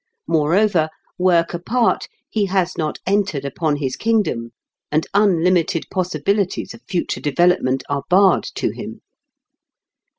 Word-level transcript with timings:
Moreover, 0.25 0.89
work 1.19 1.53
apart, 1.53 2.07
he 2.27 2.47
has 2.47 2.75
not 2.75 2.97
entered 3.05 3.45
upon 3.45 3.75
his 3.75 3.95
kingdom, 3.95 4.51
and 4.91 5.05
unlimited 5.13 5.85
possibilities 5.91 6.73
of 6.73 6.81
future 6.87 7.21
development 7.21 7.83
are 7.87 8.01
barred 8.09 8.45
to 8.55 8.71
him. 8.73 9.01